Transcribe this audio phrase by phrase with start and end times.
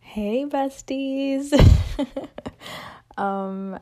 [0.00, 1.52] Hey besties.
[3.18, 3.78] um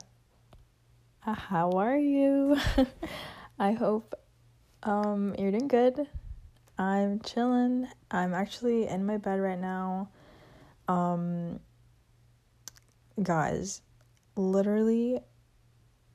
[1.20, 2.56] how are you?
[3.60, 4.16] I hope
[4.82, 6.08] um you're doing good.
[6.76, 7.86] I'm chilling.
[8.10, 10.08] I'm actually in my bed right now.
[10.88, 11.60] Um
[13.22, 13.80] guys,
[14.34, 15.20] literally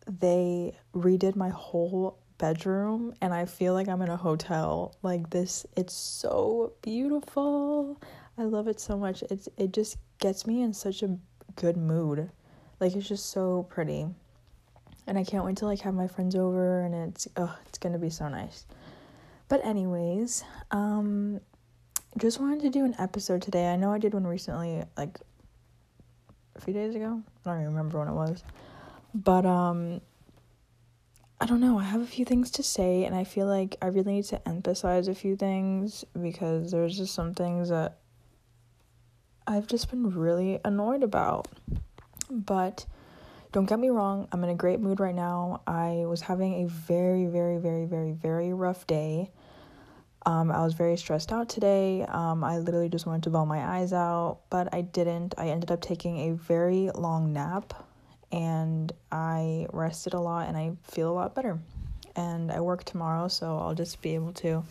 [0.08, 4.96] they redid my whole bedroom and I feel like I'm in a hotel.
[5.04, 8.02] Like this it's so beautiful.
[8.38, 9.24] I love it so much.
[9.30, 11.18] It's it just gets me in such a
[11.56, 12.30] good mood.
[12.80, 14.08] Like it's just so pretty.
[15.08, 17.94] And I can't wait to like have my friends over and it's oh, it's going
[17.94, 18.66] to be so nice.
[19.48, 21.40] But anyways, um
[22.18, 23.72] just wanted to do an episode today.
[23.72, 25.20] I know I did one recently like
[26.56, 27.22] a few days ago.
[27.46, 28.44] I don't even remember when it was.
[29.14, 30.02] But um
[31.40, 31.80] I don't know.
[31.80, 34.48] I have a few things to say and I feel like I really need to
[34.48, 37.98] emphasize a few things because there's just some things that
[39.48, 41.48] I've just been really annoyed about.
[42.30, 42.86] But
[43.52, 45.62] don't get me wrong, I'm in a great mood right now.
[45.66, 49.32] I was having a very, very, very, very, very rough day.
[50.26, 52.04] Um, I was very stressed out today.
[52.08, 55.34] Um, I literally just wanted to bawl my eyes out, but I didn't.
[55.38, 57.74] I ended up taking a very long nap
[58.32, 61.60] and I rested a lot and I feel a lot better.
[62.16, 64.64] And I work tomorrow, so I'll just be able to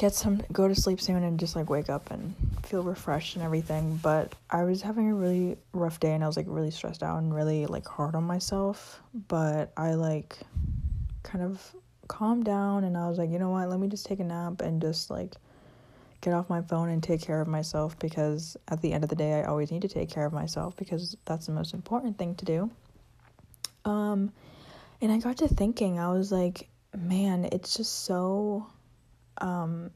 [0.00, 3.44] get some go to sleep soon and just like wake up and feel refreshed and
[3.44, 4.00] everything.
[4.02, 7.18] But i was having a really rough day and i was like really stressed out
[7.18, 9.00] and really like hard on myself.
[9.28, 10.38] But i like
[11.22, 11.74] kind of
[12.08, 13.68] calmed down and i was like you know what?
[13.68, 15.34] Let me just take a nap and just like
[16.20, 19.16] get off my phone and take care of myself because at the end of the
[19.16, 22.34] day i always need to take care of myself because that's the most important thing
[22.34, 22.70] to do
[23.84, 24.30] um
[25.00, 28.66] and i got to thinking i was like man it's just so
[29.40, 29.90] um,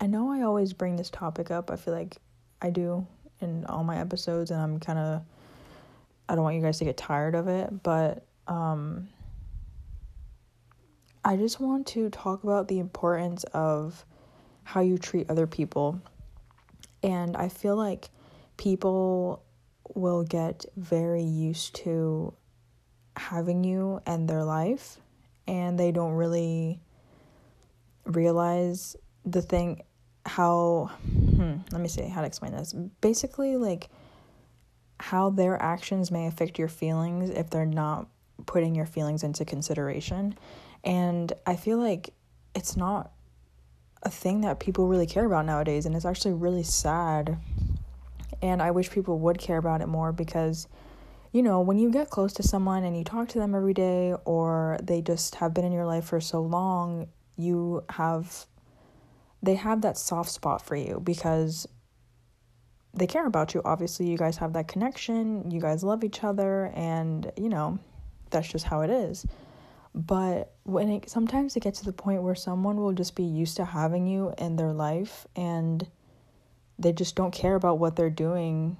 [0.00, 1.70] I know I always bring this topic up.
[1.70, 2.16] I feel like
[2.60, 3.06] I do
[3.40, 5.22] in all my episodes, and I'm kind of,
[6.28, 9.08] I don't want you guys to get tired of it, but um,
[11.24, 14.04] I just want to talk about the importance of
[14.68, 15.98] how you treat other people.
[17.02, 18.10] And I feel like
[18.58, 19.42] people
[19.94, 22.34] will get very used to
[23.16, 24.98] having you and their life,
[25.46, 26.80] and they don't really
[28.04, 29.80] realize the thing
[30.26, 33.88] how hmm, let me see how to explain this basically like
[35.00, 38.08] how their actions may affect your feelings if they're not
[38.46, 40.34] putting your feelings into consideration
[40.84, 42.14] and i feel like
[42.54, 43.12] it's not
[44.02, 47.38] a thing that people really care about nowadays and it's actually really sad
[48.42, 50.68] and i wish people would care about it more because
[51.32, 54.14] you know when you get close to someone and you talk to them every day
[54.24, 58.46] or they just have been in your life for so long you have
[59.42, 61.66] they have that soft spot for you because
[62.94, 63.62] they care about you.
[63.64, 67.78] Obviously, you guys have that connection, you guys love each other, and you know,
[68.30, 69.26] that's just how it is.
[69.98, 73.56] But when it sometimes it gets to the point where someone will just be used
[73.56, 75.84] to having you in their life and
[76.78, 78.76] they just don't care about what they're doing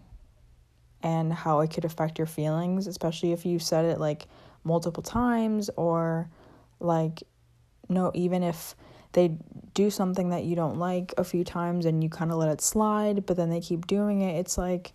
[1.02, 4.28] and how it could affect your feelings, especially if you said it like
[4.62, 6.30] multiple times or
[6.78, 7.24] like
[7.88, 8.76] no, even if
[9.12, 9.36] they
[9.74, 12.60] do something that you don't like a few times and you kind of let it
[12.60, 14.92] slide, but then they keep doing it, it's like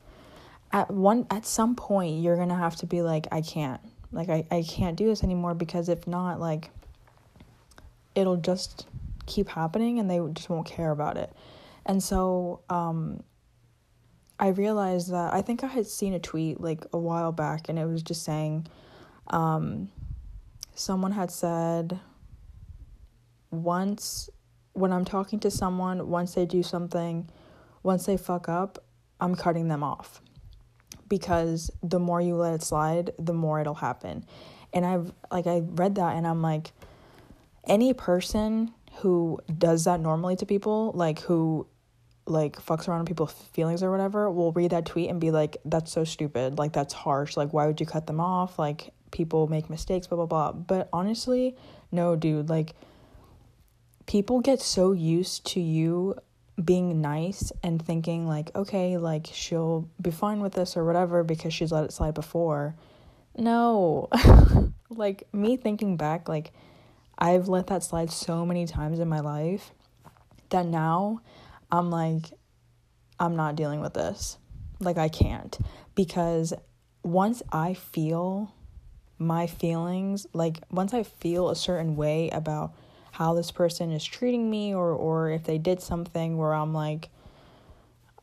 [0.71, 3.81] at one at some point you're going to have to be like I can't.
[4.13, 6.69] Like I I can't do this anymore because if not like
[8.15, 8.87] it'll just
[9.25, 11.33] keep happening and they just won't care about it.
[11.85, 13.23] And so um
[14.39, 17.79] I realized that I think I had seen a tweet like a while back and
[17.79, 18.67] it was just saying
[19.27, 19.89] um
[20.75, 21.99] someone had said
[23.51, 24.29] once
[24.73, 27.29] when I'm talking to someone, once they do something,
[27.83, 28.83] once they fuck up,
[29.19, 30.21] I'm cutting them off.
[31.13, 34.25] Because the more you let it slide, the more it'll happen.
[34.73, 36.71] And I've like I read that and I'm like
[37.67, 41.67] any person who does that normally to people, like who
[42.25, 45.57] like fucks around with people's feelings or whatever, will read that tweet and be like,
[45.65, 46.57] that's so stupid.
[46.57, 47.37] Like that's harsh.
[47.37, 48.57] Like why would you cut them off?
[48.57, 50.51] Like people make mistakes, blah blah blah.
[50.51, 51.55] But honestly,
[51.91, 52.73] no, dude, like
[54.07, 56.15] people get so used to you
[56.63, 61.53] being nice and thinking like okay like she'll be fine with this or whatever because
[61.53, 62.75] she's let it slide before.
[63.37, 64.09] No.
[64.89, 66.51] Like me thinking back like
[67.17, 69.71] i've let that slide so many times in my life
[70.49, 71.19] that now
[71.71, 72.25] i'm like
[73.19, 74.37] i'm not dealing with this.
[74.79, 75.57] Like i can't.
[75.95, 76.53] Because
[77.01, 78.53] once i feel
[79.23, 82.73] my feelings, like once I feel a certain way about
[83.13, 87.09] how this person is treating me or or if they did something where I'm like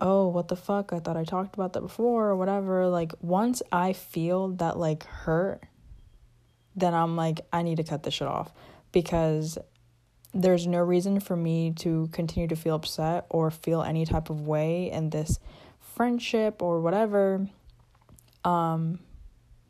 [0.01, 0.93] oh, what the fuck?
[0.93, 2.87] I thought I talked about that before or whatever.
[2.87, 5.63] Like once I feel that like hurt,
[6.75, 8.53] then I'm like I need to cut this shit off
[8.93, 9.59] because
[10.33, 14.47] there's no reason for me to continue to feel upset or feel any type of
[14.47, 15.39] way in this
[15.81, 17.47] friendship or whatever
[18.45, 19.01] um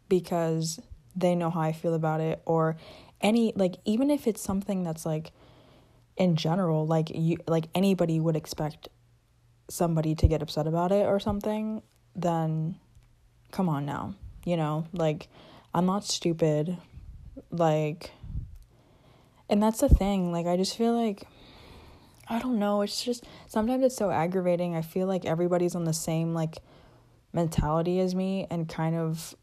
[0.09, 0.79] because
[1.17, 2.77] they know how I feel about it or
[3.21, 5.33] any like even if it's something that's like
[6.17, 8.89] in general like you like anybody would expect
[9.69, 11.83] somebody to get upset about it or something
[12.15, 12.77] then
[13.53, 14.15] come on now
[14.45, 14.87] you know?
[14.93, 15.29] Like
[15.75, 16.77] I'm not stupid.
[17.51, 18.13] Like
[19.49, 20.33] and that's the thing.
[20.33, 21.25] Like I just feel like
[22.29, 22.83] I don't know.
[22.83, 24.77] It's just sometimes it's so aggravating.
[24.77, 26.59] I feel like everybody's on the same like
[27.33, 29.35] mentality as me and kind of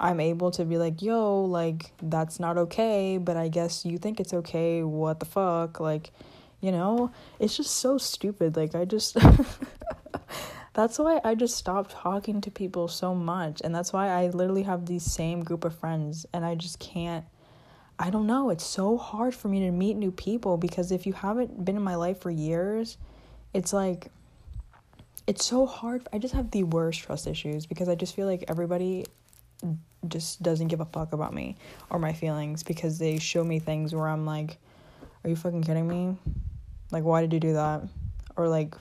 [0.00, 4.20] I'm able to be like, yo, like, that's not okay, but I guess you think
[4.20, 4.82] it's okay.
[4.82, 5.80] What the fuck?
[5.80, 6.12] Like,
[6.60, 7.10] you know,
[7.40, 8.56] it's just so stupid.
[8.56, 9.16] Like, I just.
[10.74, 13.60] that's why I just stopped talking to people so much.
[13.64, 16.26] And that's why I literally have these same group of friends.
[16.32, 17.24] And I just can't.
[17.98, 18.50] I don't know.
[18.50, 21.82] It's so hard for me to meet new people because if you haven't been in
[21.82, 22.96] my life for years,
[23.52, 24.12] it's like
[25.26, 26.06] it's so hard.
[26.12, 29.04] I just have the worst trust issues because I just feel like everybody
[30.06, 31.56] just doesn't give a fuck about me
[31.90, 34.58] or my feelings because they show me things where I'm like,
[35.24, 36.16] are you fucking kidding me?
[36.90, 37.82] Like, why did you do that?
[38.36, 38.74] Or like,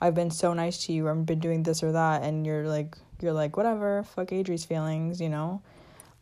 [0.00, 2.96] I've been so nice to you, I've been doing this or that, and you're like,
[3.20, 5.62] you're like, whatever, fuck Adri's feelings, you know?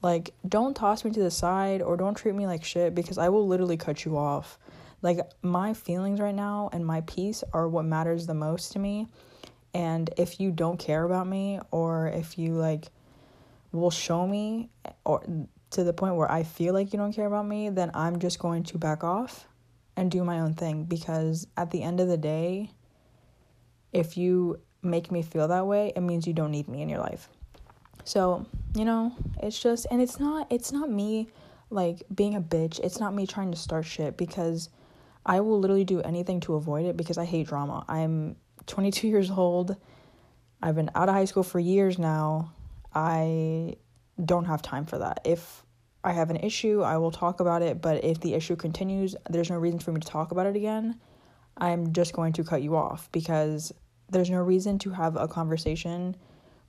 [0.02, 3.30] Like, don't toss me to the side or don't treat me like shit because I
[3.30, 4.58] will literally cut you off.
[5.02, 9.08] Like, my feelings right now and my peace are what matters the most to me.
[9.72, 12.90] And if you don't care about me or if you like,
[13.72, 14.70] will show me
[15.04, 15.24] or
[15.70, 18.38] to the point where I feel like you don't care about me, then I'm just
[18.38, 19.46] going to back off
[19.96, 22.72] and do my own thing because at the end of the day,
[23.92, 27.00] if you make me feel that way, it means you don't need me in your
[27.00, 27.28] life.
[28.04, 31.28] So, you know, it's just and it's not it's not me
[31.70, 32.80] like being a bitch.
[32.80, 34.70] It's not me trying to start shit because
[35.24, 37.84] I will literally do anything to avoid it because I hate drama.
[37.88, 38.36] I'm
[38.66, 39.76] 22 years old.
[40.62, 42.52] I've been out of high school for years now.
[42.94, 43.76] I
[44.24, 45.20] don't have time for that.
[45.24, 45.64] If
[46.02, 49.50] I have an issue, I will talk about it, but if the issue continues, there's
[49.50, 50.98] no reason for me to talk about it again.
[51.56, 53.72] I'm just going to cut you off because
[54.08, 56.16] there's no reason to have a conversation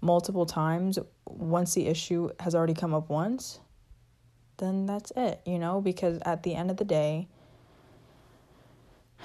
[0.02, 3.60] multiple times once the issue has already come up once.
[4.58, 7.28] Then that's it, you know, because at the end of the day,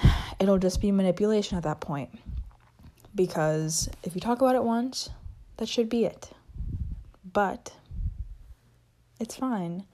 [0.38, 2.10] it'll just be manipulation at that point.
[3.14, 5.10] Because if you talk about it once,
[5.56, 6.31] that should be it
[7.36, 7.70] but
[9.20, 9.84] it's fine.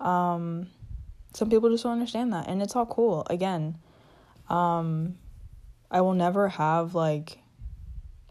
[0.00, 0.68] Um,
[1.34, 3.26] some people just don't understand that, and it's all cool.
[3.28, 3.76] Again,
[4.48, 5.16] um,
[5.90, 7.38] I will never have like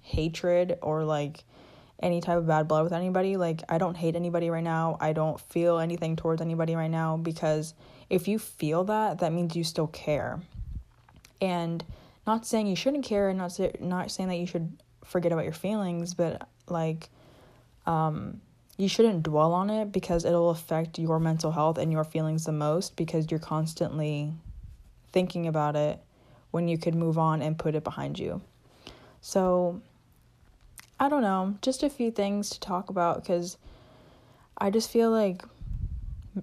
[0.01, 1.43] hatred or like
[2.01, 3.35] any type of bad blood with anybody.
[3.35, 4.95] Like, I don't hate anybody right now.
[5.01, 7.73] I don't feel anything towards anybody right now because
[8.09, 10.39] if you feel that, that means you still care.
[11.41, 11.83] And
[12.25, 15.43] not saying you shouldn't care and not say, not saying that you should forget about
[15.43, 17.09] your feelings, but like
[17.85, 18.41] um
[18.77, 22.51] you shouldn't dwell on it because it'll affect your mental health and your feelings the
[22.51, 24.33] most because you're constantly
[25.13, 25.99] thinking about it
[26.51, 28.41] when you could move on and put it behind you.
[29.21, 29.81] So,
[30.99, 33.57] I don't know, just a few things to talk about because
[34.57, 35.43] I just feel like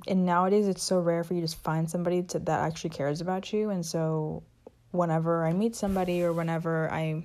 [0.08, 3.52] and nowadays it's so rare for you to find somebody to, that actually cares about
[3.52, 4.42] you and so
[4.90, 7.24] whenever I meet somebody or whenever I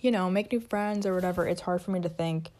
[0.00, 2.50] you know, make new friends or whatever, it's hard for me to think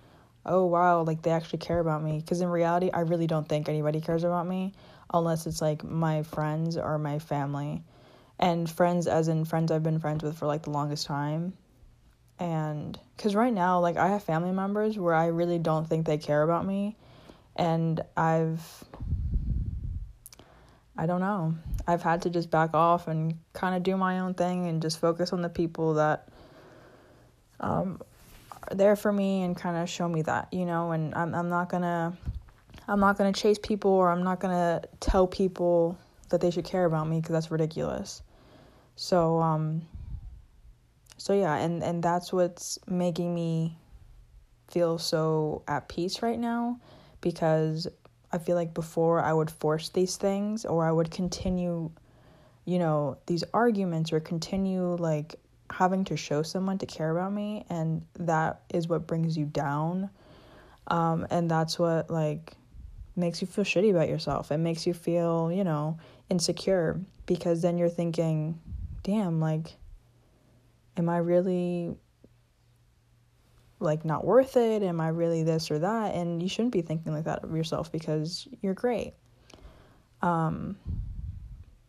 [0.45, 2.19] oh wow, like they actually care about me.
[2.19, 4.73] Because in reality, I really don't think anybody cares about me
[5.13, 7.83] unless it's like my friends or my family.
[8.39, 11.55] And friends, as in friends I've been friends with for like the longest time.
[12.39, 16.19] And because right now, like I have family members where I really don't think they
[16.19, 16.97] care about me.
[17.57, 18.85] And I've,
[20.97, 24.35] I don't know, I've had to just back off and kind of do my own
[24.35, 26.29] thing and just focus on the people that
[27.59, 28.01] um,
[28.73, 31.69] there for me and kind of show me that, you know, and I'm I'm not
[31.69, 32.13] going to
[32.87, 35.99] I'm not going to chase people or I'm not going to tell people
[36.31, 38.23] that they should care about me because that's ridiculous.
[38.97, 39.83] So um
[41.17, 43.77] so yeah, and and that's what's making me
[44.69, 46.79] feel so at peace right now
[47.21, 47.89] because
[48.31, 51.91] I feel like before I would force these things or I would continue
[52.65, 55.37] you know these arguments or continue like
[55.71, 60.09] having to show someone to care about me and that is what brings you down
[60.89, 62.57] um and that's what like
[63.19, 64.51] makes you feel shitty about yourself.
[64.51, 65.99] It makes you feel, you know,
[66.31, 68.59] insecure because then you're thinking,
[69.03, 69.77] damn, like,
[70.97, 71.95] am I really
[73.81, 74.83] like not worth it?
[74.83, 76.15] Am I really this or that?
[76.15, 79.15] And you shouldn't be thinking like that of yourself because you're great.
[80.23, 80.77] Um,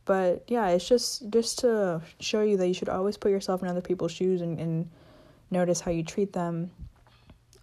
[0.09, 3.67] but yeah, it's just just to show you that you should always put yourself in
[3.67, 4.89] other people's shoes and, and
[5.51, 6.71] notice how you treat them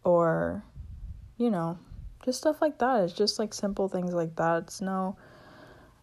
[0.04, 0.62] or
[1.38, 1.76] you know,
[2.24, 3.02] just stuff like that.
[3.02, 4.62] It's just like simple things like that.
[4.62, 5.16] It's no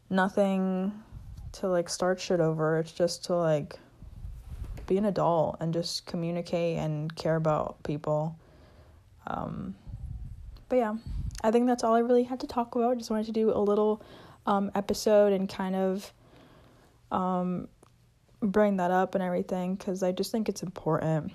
[0.09, 0.91] nothing
[1.53, 2.77] to like start shit over.
[2.77, 3.79] It's just to like
[4.85, 8.37] be an adult and just communicate and care about people.
[9.27, 9.75] Um,
[10.67, 10.95] but yeah,
[11.41, 12.97] I think that's all I really had to talk about.
[12.97, 14.01] Just wanted to do a little
[14.45, 16.11] um, episode and kind of
[17.13, 17.67] um,
[18.41, 21.31] bring that up and everything because I just think it's important.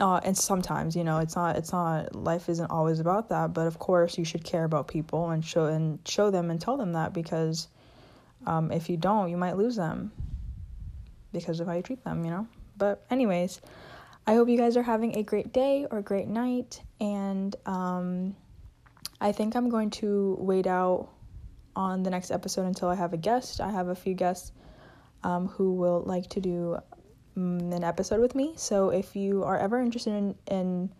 [0.00, 3.68] Uh, and sometimes you know it's not it's not life isn't always about that but
[3.68, 6.94] of course you should care about people and show and show them and tell them
[6.94, 7.68] that because
[8.46, 10.10] um, if you don't you might lose them
[11.32, 12.46] because of how you treat them, you know?
[12.76, 13.60] But, anyways,
[14.26, 16.80] I hope you guys are having a great day or a great night.
[17.00, 18.36] And um,
[19.20, 21.08] I think I'm going to wait out
[21.74, 23.60] on the next episode until I have a guest.
[23.60, 24.52] I have a few guests
[25.24, 26.78] um, who will like to do
[27.36, 28.54] um, an episode with me.
[28.56, 30.92] So, if you are ever interested in, in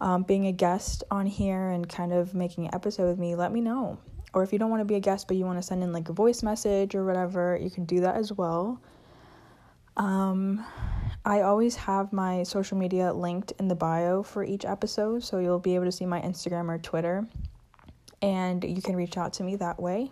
[0.00, 3.52] um, being a guest on here and kind of making an episode with me, let
[3.52, 3.98] me know.
[4.34, 5.92] Or if you don't want to be a guest but you want to send in
[5.92, 8.80] like a voice message or whatever, you can do that as well.
[9.96, 10.64] Um,
[11.24, 15.58] I always have my social media linked in the bio for each episode, so you'll
[15.58, 17.26] be able to see my Instagram or Twitter,
[18.20, 20.10] and you can reach out to me that way.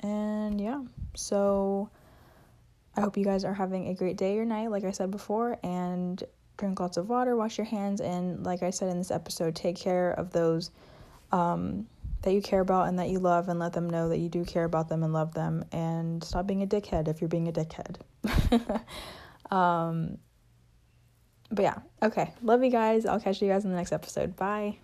[0.00, 0.82] And yeah,
[1.14, 1.88] so
[3.00, 5.58] I hope you guys are having a great day or night, like I said before,
[5.62, 6.22] and
[6.58, 9.76] drink lots of water, wash your hands, and like I said in this episode, take
[9.76, 10.70] care of those
[11.32, 11.86] um,
[12.20, 14.44] that you care about and that you love, and let them know that you do
[14.44, 17.52] care about them and love them, and stop being a dickhead if you're being a
[17.52, 17.96] dickhead.
[19.50, 20.18] um,
[21.50, 22.34] but yeah, okay.
[22.42, 23.06] Love you guys.
[23.06, 24.36] I'll catch you guys in the next episode.
[24.36, 24.76] Bye.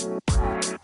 [0.00, 0.79] Bye.